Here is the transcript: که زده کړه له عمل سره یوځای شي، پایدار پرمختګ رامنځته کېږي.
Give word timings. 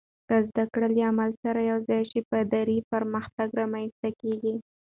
که 0.27 0.35
زده 0.47 0.63
کړه 0.73 0.87
له 0.95 1.01
عمل 1.09 1.31
سره 1.43 1.67
یوځای 1.71 2.01
شي، 2.09 2.19
پایدار 2.29 2.67
پرمختګ 2.91 3.47
رامنځته 3.59 4.09
کېږي. 4.21 4.53